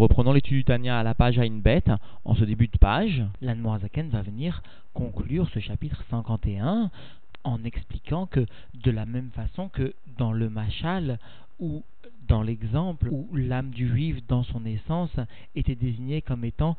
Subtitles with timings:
[0.00, 1.90] reprenons l'étude du Tania à la page à une bête.
[2.24, 4.62] En ce début de page, l'Anmoazaken va venir
[4.94, 6.90] conclure ce chapitre 51
[7.44, 8.46] en expliquant que
[8.82, 11.18] de la même façon que dans le Machal
[11.58, 11.82] ou
[12.28, 15.14] dans l'exemple où l'âme du juif dans son essence
[15.54, 16.78] était désignée comme étant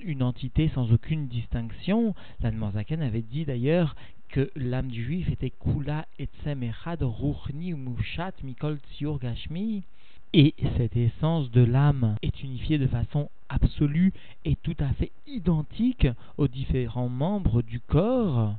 [0.00, 3.96] une entité sans aucune distinction, l'Anmoazaken avait dit d'ailleurs
[4.28, 9.84] que l'âme du juif était Kula Etzem Echad Ruchni Mushat Mikol Tsiur Gashmi
[10.32, 14.12] et cette essence de l'âme est unifiée de façon absolue
[14.44, 18.54] et tout à fait identique aux différents membres du corps,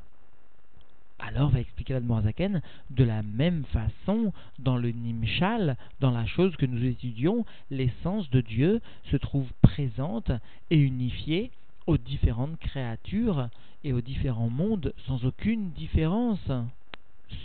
[1.20, 6.66] alors va expliquer l'Admorazaken, de la même façon, dans le Nimshal, dans la chose que
[6.66, 10.32] nous étudions, l'essence de Dieu se trouve présente
[10.72, 11.52] et unifiée
[11.88, 13.50] aux différentes créatures
[13.84, 16.52] et aux différents mondes sans aucune différence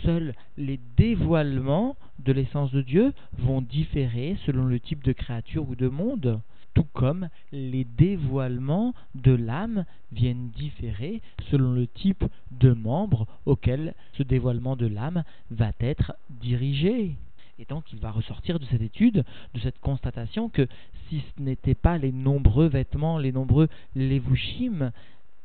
[0.03, 5.75] seuls les dévoilements de l'essence de Dieu vont différer selon le type de créature ou
[5.75, 6.39] de monde,
[6.73, 14.23] tout comme les dévoilements de l'âme viennent différer selon le type de membre auquel ce
[14.23, 17.15] dévoilement de l'âme va être dirigé.
[17.57, 20.67] Et donc il va ressortir de cette étude, de cette constatation que
[21.07, 24.91] si ce n'étaient pas les nombreux vêtements, les nombreux levushim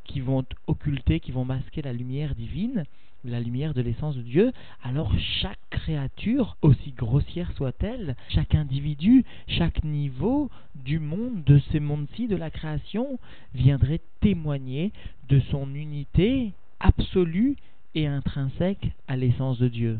[0.04, 2.84] qui vont occulter, qui vont masquer la lumière divine,
[3.24, 9.84] la lumière de l'essence de Dieu, alors chaque créature, aussi grossière soit-elle, chaque individu, chaque
[9.84, 13.18] niveau du monde, de ces mondes-ci, de la création,
[13.54, 14.92] viendrait témoigner
[15.28, 17.56] de son unité absolue
[17.94, 19.98] et intrinsèque à l'essence de Dieu.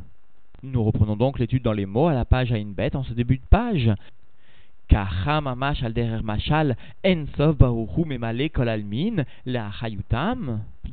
[0.63, 3.15] Nous reprenons donc l'étude dans les mots à la page à une bête en ce
[3.15, 3.91] début de page.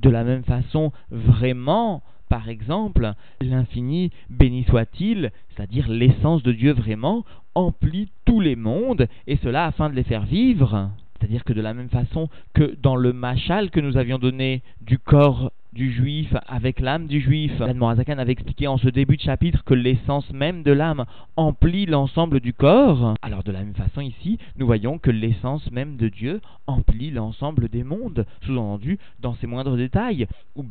[0.02, 7.23] De la même façon, vraiment, par exemple, l'infini, béni soit-il, c'est-à-dire l'essence de Dieu vraiment,
[7.56, 10.92] emplit tous les mondes, et cela afin de les faire vivre.
[11.20, 15.00] C'est-à-dire que de la même façon que dans le machal que nous avions donné du
[15.00, 17.52] corps du juif avec l'âme du juif.
[17.60, 21.05] L'Admorazakan avait expliqué en ce début de chapitre que l'essence même de l'âme
[21.36, 23.14] emplit l'ensemble du corps.
[23.22, 27.70] Alors de la même façon ici, nous voyons que l'essence même de Dieu emplit l'ensemble
[27.70, 30.26] des mondes, sous-entendu dans ses moindres détails.
[30.55, 30.66] Ou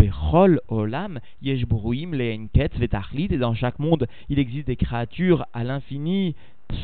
[0.68, 6.34] Olam, Yeshburuim, Leenket, Vetachlit, et dans chaque monde, il existe des créatures à l'infini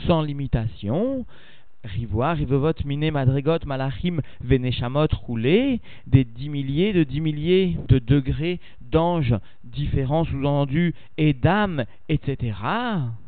[0.06, 1.26] sans limitation.
[1.84, 8.60] Rivoire, Rivevot, Miné, Madrigot, Malachim, Veneshamot, roulés, des dix milliers de dix milliers de degrés
[8.80, 9.34] d'anges
[9.64, 12.54] différents sous-entendus et d'âmes, etc.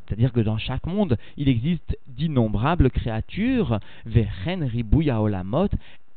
[0.06, 5.68] C'est-à-dire que dans chaque monde, il existe d'innombrables créatures, Vechen, Ribouya, Olamot,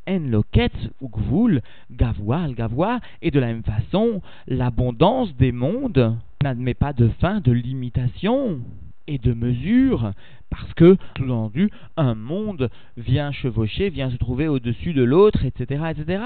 [0.08, 1.62] En Loket, Ugvul,
[1.92, 7.52] Gavoa, Gavoa, et de la même façon, l'abondance des mondes n'admet pas de fin, de
[7.52, 8.60] limitation
[9.08, 10.12] et de mesure,
[10.50, 16.24] parce que, sous-entendu, un monde vient chevaucher, vient se trouver au-dessus de l'autre, etc., etc.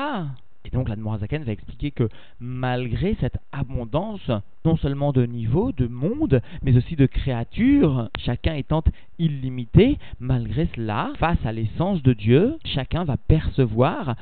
[0.64, 2.08] Et donc l'Admorazaken va expliquer que
[2.40, 4.30] malgré cette abondance,
[4.64, 8.84] non seulement de niveaux, de mondes, mais aussi de créatures, chacun étant
[9.18, 14.16] illimité, malgré cela, face à l'essence de Dieu, chacun va percevoir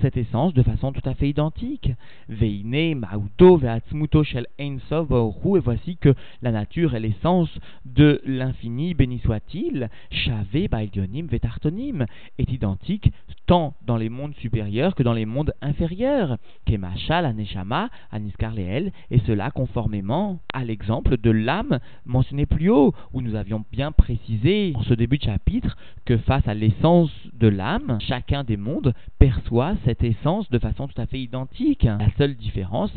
[0.00, 1.90] cette essence de façon tout à fait identique.
[2.28, 7.50] Veine, Mauto, Veatzmuto, Shel et voici que la nature et l'essence
[7.84, 12.06] de l'infini, béni soit-il, Shave, Bailionim, Vetartonim,
[12.38, 13.10] est identique
[13.46, 16.36] tant dans les mondes supérieurs que dans les mondes inférieurs.
[16.66, 23.34] Kemachal, Aneshama, Aniskarleel, et cela conformément à l'exemple de l'âme mentionné plus haut, où nous
[23.34, 28.44] avions bien précisé en ce début de chapitre que face à l'essence de l'âme, chacun
[28.44, 31.84] des mondes perçoit cette essence de façon tout à fait identique.
[31.84, 32.90] La seule différence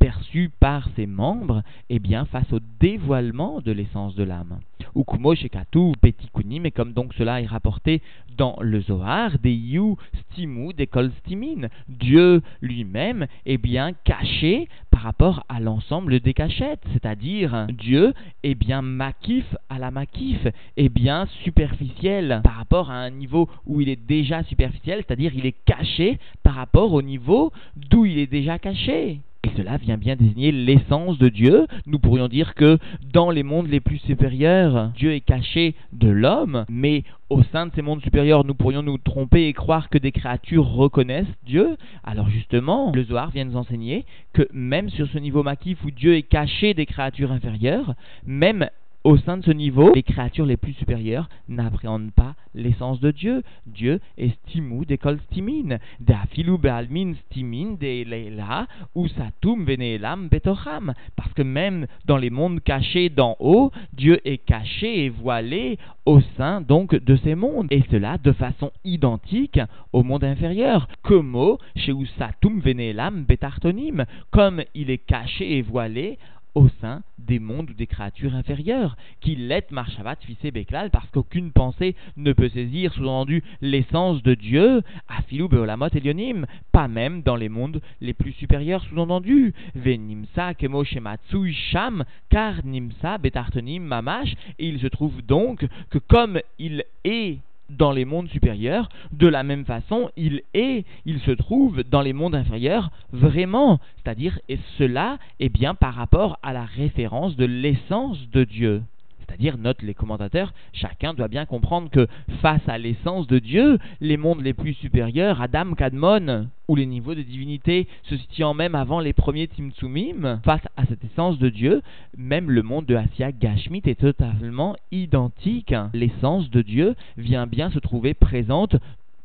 [0.00, 4.58] perçue par ses membres, eh bien, face au dévoilement de l'essence de l'âme.
[4.96, 8.02] Ukumo Shekatu Petikunim, mais comme donc cela est rapporté
[8.36, 11.68] dans le Zohar, des Yu Stimu, des Kol Stimin.
[11.88, 18.82] Dieu lui-même est bien caché par rapport à l'ensemble des cachettes, c'est-à-dire Dieu est bien
[18.82, 20.46] makif à la makif,
[20.76, 25.46] est bien superficiel par rapport à un niveau où il est déjà superficiel, c'est-à-dire il
[25.46, 29.20] est caché par rapport au niveau d'où il est déjà caché.
[29.50, 31.66] Et cela vient bien désigner l'essence de Dieu.
[31.86, 32.78] Nous pourrions dire que
[33.12, 37.72] dans les mondes les plus supérieurs, Dieu est caché de l'homme, mais au sein de
[37.74, 41.76] ces mondes supérieurs, nous pourrions nous tromper et croire que des créatures reconnaissent Dieu.
[42.04, 46.16] Alors justement, le Zohar vient nous enseigner que même sur ce niveau maquif où Dieu
[46.16, 47.94] est caché des créatures inférieures,
[48.26, 48.68] même
[49.02, 53.42] au sein de ce niveau, les créatures les plus supérieures n'appréhendent pas l'essence de Dieu.
[53.66, 60.92] Dieu est stimou d'école stimin, de afilou be'almin stimin de leila ou satum veneelam betocham.
[61.16, 66.20] Parce que même dans les mondes cachés d'en haut, Dieu est caché et voilé au
[66.36, 67.68] sein donc de ces mondes.
[67.70, 69.60] Et cela de façon identique
[69.94, 70.88] au monde inférieur.
[71.02, 76.18] Como chez satum veneelam betartonim, comme il est caché et voilé
[76.54, 81.52] au sein des mondes ou des créatures inférieures, qui l'est Marshavat fissé Beklal, parce qu'aucune
[81.52, 87.48] pensée ne peut saisir, sous-entendu, l'essence de Dieu, Afilou Beolamot Elionim, pas même dans les
[87.48, 94.86] mondes les plus supérieurs, sous-entendu, Venimsa Kemo Sham, car Nimsa Betartonim Mamash, et il se
[94.86, 97.38] trouve donc que comme il est
[97.70, 102.12] dans les mondes supérieurs, de la même façon, il est, il se trouve dans les
[102.12, 103.80] mondes inférieurs vraiment.
[103.96, 108.82] C'est-à-dire, et cela est bien par rapport à la référence de l'essence de Dieu.
[109.30, 112.08] C'est-à-dire, note les commentateurs, chacun doit bien comprendre que
[112.42, 117.14] face à l'essence de Dieu, les mondes les plus supérieurs, Adam, Kadmon, ou les niveaux
[117.14, 121.80] de divinité se situant même avant les premiers Tzimtzumim, face à cette essence de Dieu,
[122.16, 125.74] même le monde de Asya Gashmit est totalement identique.
[125.94, 128.74] L'essence de Dieu vient bien se trouver présente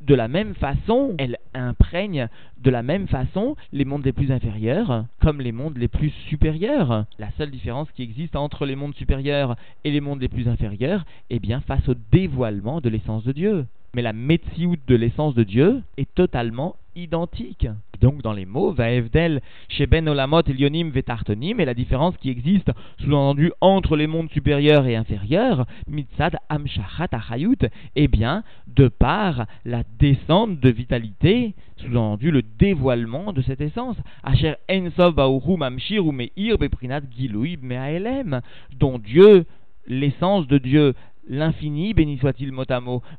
[0.01, 2.27] de la même façon, elle imprègne
[2.57, 7.05] de la même façon les mondes les plus inférieurs comme les mondes les plus supérieurs.
[7.19, 11.05] La seule différence qui existe entre les mondes supérieurs et les mondes les plus inférieurs
[11.29, 13.65] est bien face au dévoilement de l'essence de Dieu.
[13.95, 17.65] Mais la Metsiout de l'essence de Dieu est totalement identique.
[18.01, 19.41] Donc dans les mots, Vaevdel,
[19.89, 22.69] Ben Olamot, Elionim, Vetartonim, et la différence qui existe,
[22.99, 29.83] sous-entendu, entre les mondes supérieurs et inférieurs, Mitzad Amshachat Achayut, eh bien, de par la
[29.97, 36.57] descente de vitalité, sous-entendu le dévoilement de cette essence, Asher Ensov Bauru Mamshir ou Meir
[36.59, 38.41] Beprinat Gilouib Meaelem,
[38.77, 39.45] dont Dieu,
[39.87, 40.95] l'essence de Dieu,
[41.27, 42.65] l'infini, béni soit-il mot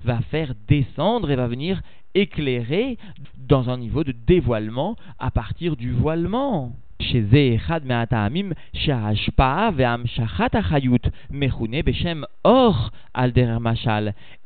[0.05, 1.83] va faire descendre et va venir
[2.15, 2.99] éclairer
[3.39, 6.73] dans un niveau de dévoilement à partir du voilement.
[12.45, 12.91] Or.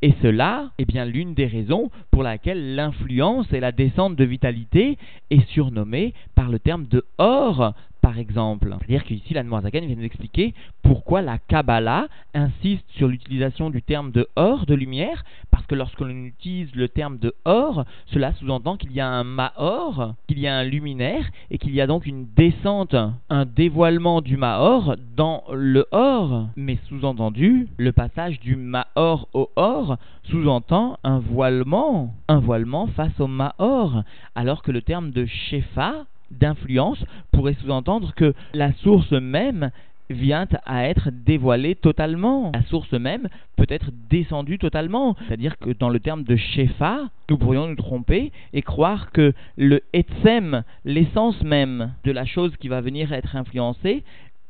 [0.02, 4.98] Et cela est bien l'une des raisons pour laquelle l'influence et la descente de vitalité
[5.30, 8.74] est surnommée par le terme de Or par exemple.
[8.78, 14.10] C'est-à-dire qu'ici, la Zaken vient nous expliquer pourquoi la Kabbalah insiste sur l'utilisation du terme
[14.10, 18.76] de or, de lumière, parce que lorsque l'on utilise le terme de or, cela sous-entend
[18.76, 22.06] qu'il y a un Maor, qu'il y a un luminaire, et qu'il y a donc
[22.06, 22.94] une descente,
[23.28, 26.48] un dévoilement du Maor dans le or.
[26.56, 33.26] Mais sous-entendu, le passage du Maor au or sous-entend un voilement, un voilement face au
[33.26, 34.02] Maor,
[34.34, 39.70] alors que le terme de Shefa d'influence pourrait sous-entendre que la source même
[40.10, 42.50] vient à être dévoilée totalement.
[42.54, 45.16] La source même peut être descendue totalement.
[45.26, 49.82] C'est-à-dire que dans le terme de Shefa, nous pourrions nous tromper et croire que le
[49.92, 54.02] Etsem, l'essence même de la chose qui va venir être influencée,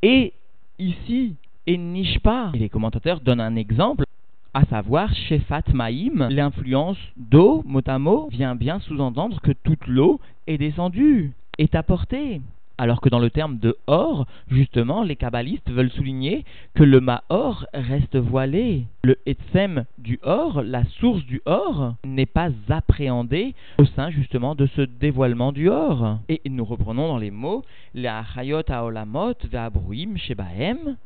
[0.02, 0.32] est
[0.78, 1.36] ici
[1.66, 2.50] et niche pas.
[2.54, 4.04] Les commentateurs donnent un exemple
[4.52, 10.20] à savoir Shefat Maïm, l'influence d'eau, mot à mot, vient bien sous-entendre que toute l'eau
[10.48, 12.40] est descendue est apporté.
[12.78, 17.66] Alors que dans le terme de or, justement, les kabbalistes veulent souligner que le Maor
[17.74, 18.86] reste voilé.
[19.04, 24.64] Le Etsem du or, la source du or, n'est pas appréhendé au sein justement de
[24.64, 26.20] ce dévoilement du or.
[26.30, 30.96] Et nous reprenons dans les mots, la Hayot Aolamot Ve'abruim Shebahem.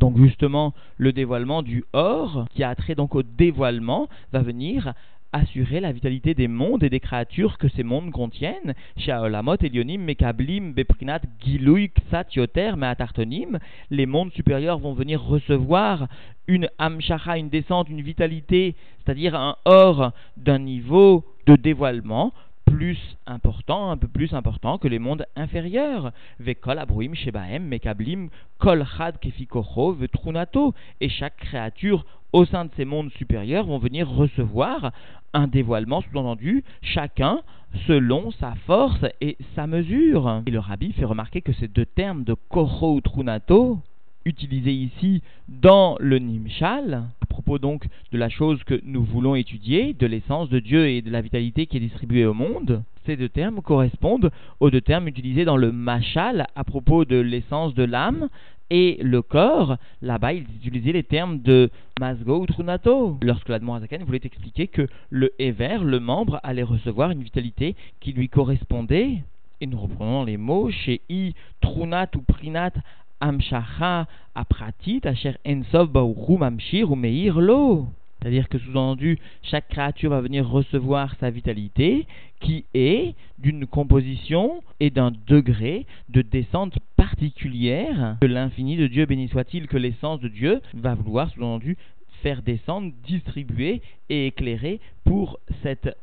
[0.00, 4.94] Donc justement, le dévoilement du or, qui a trait donc au dévoilement, va venir
[5.32, 8.74] assurer la vitalité des mondes et des créatures que ces mondes contiennent.
[8.96, 13.58] Shaolamot, Elionim, Mekablim, Beprinat, Gilui, Ksat, Yoter, Meatartonim,
[13.90, 16.08] les mondes supérieurs vont venir recevoir
[16.46, 18.74] une Amshacha, une descente, une vitalité,
[19.04, 22.32] c'est-à-dire un or d'un niveau de dévoilement
[22.70, 26.12] plus important, un peu plus important que les mondes inférieurs.
[26.40, 29.16] Vekol abruim shebaem mekablim kol chad.
[31.00, 34.92] Et chaque créature au sein de ces mondes supérieurs vont venir recevoir
[35.32, 37.40] un dévoilement sous-entendu, chacun
[37.86, 40.42] selon sa force et sa mesure.
[40.46, 43.78] Et le rabbi fait remarquer que ces deux termes de Koro ou Trunato,
[44.24, 47.04] utilisés ici dans le Nimshal,
[47.48, 51.10] propos donc de la chose que nous voulons étudier, de l'essence de Dieu et de
[51.10, 55.46] la vitalité qui est distribuée au monde, ces deux termes correspondent aux deux termes utilisés
[55.46, 58.28] dans le Mashal à propos de l'essence de l'âme
[58.68, 63.16] et le corps, là-bas, ils utilisaient les termes de Masgo ou Trunato.
[63.22, 68.28] Lorsque l'Admorazakan voulait expliquer que le Ever, le membre, allait recevoir une vitalité qui lui
[68.28, 69.22] correspondait.
[69.62, 72.72] Et nous reprenons les mots chez I, Trunat ou Prinat,
[73.20, 77.86] amshacha apratit asher ensov baoru mamshir ou meir lo.
[78.20, 82.06] C'est-à-dire que sous-entendu, chaque créature va venir recevoir sa vitalité
[82.40, 89.28] qui est d'une composition et d'un degré de descente particulière de l'infini de Dieu, béni
[89.28, 91.76] soit-il, que l'essence de Dieu va vouloir, sous-entendu,
[92.22, 95.96] faire descendre, distribuer et éclairer pour cette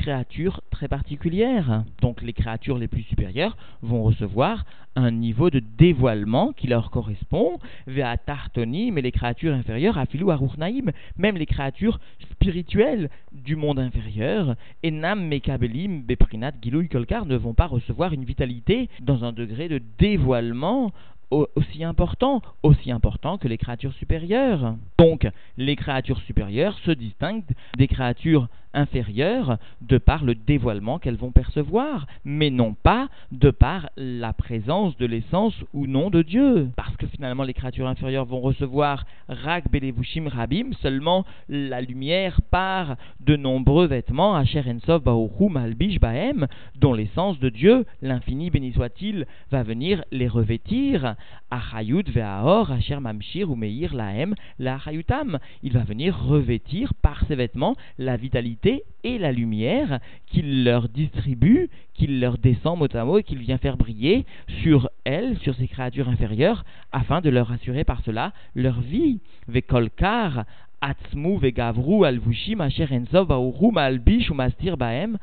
[0.00, 1.84] créatures très particulières.
[2.00, 4.64] Donc les créatures les plus supérieures vont recevoir
[4.96, 10.32] un niveau de dévoilement qui leur correspond, vers Tartoni, mais les créatures inférieures, à Filou
[11.16, 12.00] même les créatures
[12.32, 18.88] spirituelles du monde inférieur, Enam Mekabelim, Beprinat, Gilou Kolkar ne vont pas recevoir une vitalité
[19.00, 20.92] dans un degré de dévoilement
[21.30, 24.74] aussi important, aussi important que les créatures supérieures.
[24.98, 27.44] Donc, les créatures supérieures se distinguent
[27.76, 33.90] des créatures inférieures de par le dévoilement qu'elles vont percevoir, mais non pas de par
[33.96, 36.70] la présence de l'essence ou non de Dieu.
[36.76, 42.96] Parce que finalement les créatures inférieures vont recevoir Rak Belevushim Rabim, seulement la lumière par
[43.20, 46.46] de nombreux vêtements, Asher Ensov Baoru Malbish Bahem,
[46.76, 51.14] dont l'essence de Dieu, l'infini béni soit-il, va venir les revêtir,
[51.50, 54.78] Achayut Ve'ahor, Asher Mamshir ou Meir Lahem, la
[55.62, 61.68] Il va venir revêtir par ses vêtements la vitalité et la lumière qu'il leur distribue,
[61.94, 64.24] qu'il leur descend mot à mot et qu'il vient faire briller
[64.62, 69.20] sur elles, sur ces créatures inférieures, afin de leur assurer par cela leur vie.
[69.48, 70.44] Vekolkar,
[70.80, 73.32] Atzmu, Vegavru, Alvushim, Enzov,
[73.76, 74.30] Albish,
[74.78, 75.18] Baem.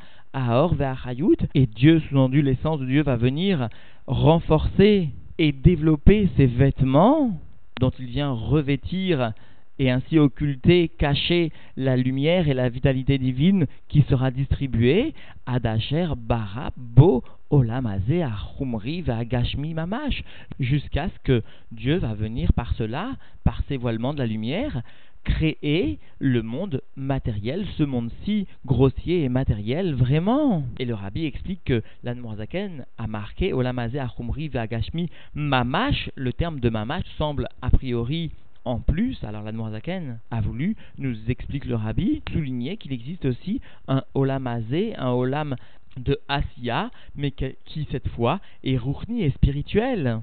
[1.54, 3.68] Et Dieu, sous-entendu l'essence de Dieu, va venir
[4.06, 7.40] renforcer et développer ces vêtements
[7.80, 9.32] dont il vient revêtir
[9.78, 15.14] et ainsi occulter, cacher la lumière et la vitalité divine qui sera distribuée
[15.46, 20.22] à Dacher, Bara, Bo, Olamazé, Achumri, Gashmi, Mamash,
[20.60, 21.42] jusqu'à ce que
[21.72, 24.82] Dieu va venir par cela, par ces voilements de la lumière,
[25.24, 30.64] créer le monde matériel, ce monde-ci grossier et matériel vraiment.
[30.78, 36.70] Et le rabbi explique que l'Anmoazaken a marqué Olamazé, Achumri, Gashmi, Mamash, le terme de
[36.70, 38.30] Mamash semble a priori
[38.68, 43.62] en plus, alors la Noirzaken a voulu, nous explique le rabbi, souligner qu'il existe aussi
[43.88, 45.56] un olam azé, un olam
[45.96, 50.20] de Asiya, mais qui cette fois est rouchni et spirituel.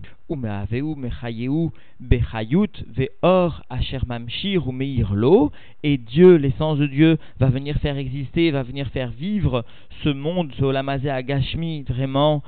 [5.84, 9.64] Et Dieu, l'essence de Dieu, va venir faire exister, va venir faire vivre
[10.04, 12.42] ce monde, ce agashmi, vraiment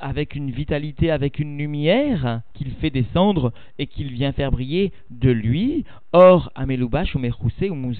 [0.00, 5.30] avec une vitalité, avec une lumière qu'il fait descendre et qu'il vient faire briller de
[5.30, 5.84] lui.
[6.12, 7.92] Or, amelubash ou mechuse ou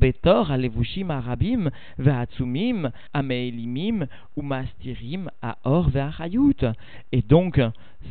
[0.00, 4.06] betor, alevushim arabim, ve'atsumim, ameelimim,
[4.36, 6.64] ou mastirim, a or ve'achayut.
[7.12, 7.60] Et donc,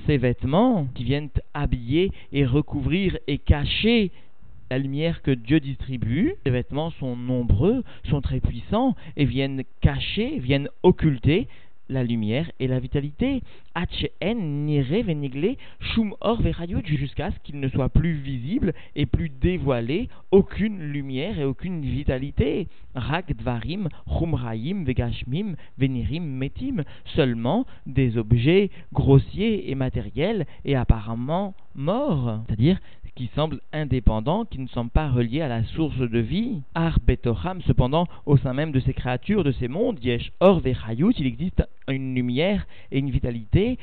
[0.06, 4.12] ces vêtements qui viennent habiller et recouvrir et cacher
[4.70, 10.40] la lumière que Dieu distribue, ces vêtements sont nombreux, sont très puissants et viennent cacher,
[10.40, 11.48] viennent occulter
[11.90, 13.42] la lumière et la vitalité.
[15.80, 16.42] Shum or
[16.86, 22.68] jusqu'à ce qu'il ne soit plus visible et plus dévoilé aucune lumière et aucune vitalité.
[22.96, 26.84] Rak dvarim, chumraim, vegashmim, venirim, metim,
[27.16, 32.80] seulement des objets grossiers et matériels et apparemment morts, c'est-à-dire
[33.18, 36.62] qui semblent indépendants, qui ne sont pas reliés à la source de vie.
[36.76, 41.14] Ar betocham, cependant, au sein même de ces créatures, de ces mondes, yesh or vechayut,
[41.18, 43.78] il existe une lumière et une vitalité,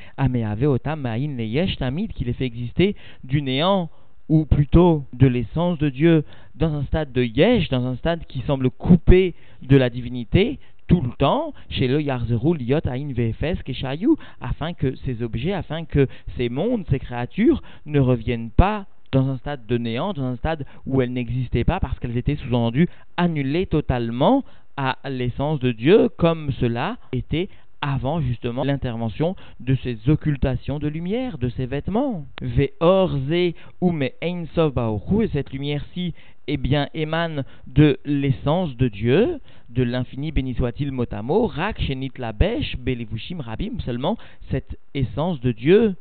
[2.14, 3.90] qui les fait exister du néant
[4.28, 8.40] ou plutôt de l'essence de Dieu dans un stade de yesh, dans un stade qui
[8.40, 14.16] semble coupé de la divinité, tout le temps, chez le Yarzeru Liot Ain VFS Keshayu,
[14.40, 16.06] afin que ces objets, afin que
[16.36, 20.66] ces mondes, ces créatures ne reviennent pas dans un stade de néant, dans un stade
[20.86, 24.44] où elles n'existaient pas parce qu'elles étaient sous-entendues annulées totalement
[24.76, 27.48] à l'essence de Dieu, comme cela était
[27.84, 32.24] avant justement l'intervention de ces occultations de lumière, de ces vêtements.
[32.40, 36.14] Ve'orze ou me et cette lumière-ci,
[36.46, 39.38] eh bien, émane de l'essence de Dieu,
[39.68, 44.16] de l'infini béni soit-il motamo, rak shenit la bêche, belivushim rabim, seulement
[44.50, 45.94] cette essence de Dieu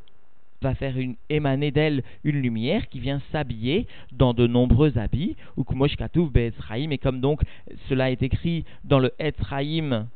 [0.62, 5.66] va faire une, émaner d'elle une lumière qui vient s'habiller dans de nombreux habits, ou
[5.66, 7.42] et comme donc
[7.90, 10.08] cela est écrit dans le Etzraïm,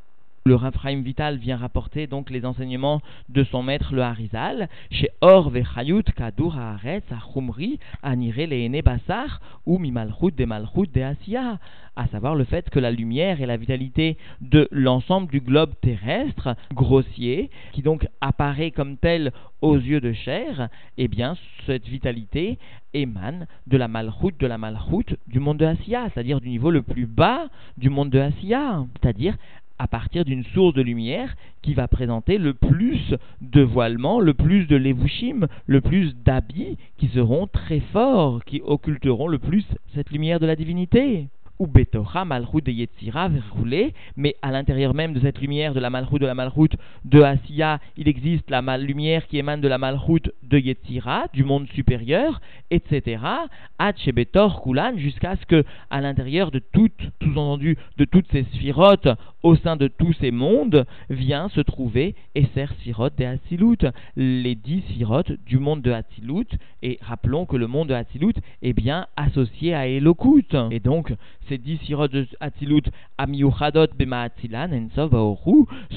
[0.47, 5.49] Le Raphaïm Vital vient rapporter donc les enseignements de son maître le Harizal, chez Or
[5.49, 11.59] Vechayut Kadur Haaretz Achumri Anire Basar ou Mimalchut de Malchut de Asiya,
[11.97, 16.55] à savoir le fait que la lumière et la vitalité de l'ensemble du globe terrestre,
[16.73, 21.35] grossier, qui donc apparaît comme tel aux yeux de chair, eh bien,
[21.65, 22.57] cette vitalité
[22.93, 26.83] émane de la malchoute, de la malchoute du monde de Asiya, c'est-à-dire du niveau le
[26.83, 29.35] plus bas du monde de Asiya, c'est-à-dire
[29.79, 34.65] à partir d'une source de lumière qui va présenter le plus de voilements, le plus
[34.65, 40.39] de levushim, le plus d'habits qui seront très forts, qui occulteront le plus cette lumière
[40.39, 41.27] de la divinité
[41.59, 45.89] ou Betocha, Malchut de Yetzira, verroulé, mais à l'intérieur même de cette lumière de la
[45.89, 46.69] Malchut de la Malchut
[47.05, 51.67] de Asiya, il existe la lumière qui émane de la Malchut de Yetzira, du monde
[51.69, 53.21] supérieur, etc.
[54.13, 59.09] Betor Kulan, jusqu'à ce que, à l'intérieur de toutes, sous-entendu, de toutes ces sphirotes,
[59.47, 63.77] au sein de tous ces mondes, vient se trouver Esser Sirot de Hatzilut,
[64.17, 66.47] les dix sphirotes du monde de Hatzilut,
[66.81, 70.53] et rappelons que le monde de Hatzilut est bien associé à Elokut.
[70.71, 71.13] Et donc,
[71.47, 72.83] ces dix sirotes de Hatzilut,
[73.17, 75.37] Amiuchadot Bema'atzilan, Ensov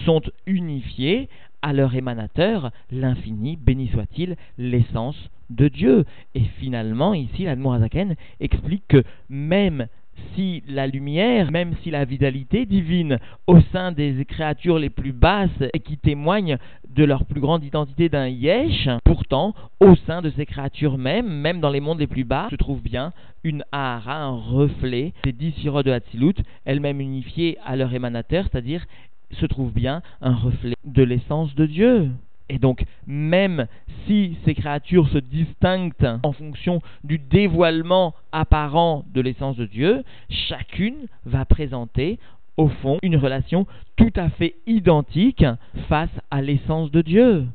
[0.04, 1.28] sont unifiés
[1.60, 6.04] à leur émanateur, l'infini, béni soit-il, l'essence de Dieu.
[6.36, 9.88] Et finalement, ici, l'Admorazaken explique que même
[10.34, 15.50] si la lumière, même si la vitalité divine au sein des créatures les plus basses
[15.72, 20.46] et qui témoignent de leur plus grande identité d'un yesh, pourtant, au sein de ces
[20.46, 23.12] créatures même, même dans les mondes les plus bas, se trouve bien
[23.44, 28.84] une ahara, un reflet des dix de Hatzilut, elles-mêmes unifiées à leur émanateur, c'est-à-dire
[29.32, 32.10] se trouve bien un reflet de l'essence de Dieu.
[32.50, 33.68] Et donc, même
[34.06, 35.92] si ces créatures se distinguent
[36.24, 42.18] en fonction du dévoilement apparent de l'essence de Dieu, chacune va présenter
[42.56, 45.44] au fond une relation tout à fait identique
[45.88, 47.46] face à l'essence de Dieu.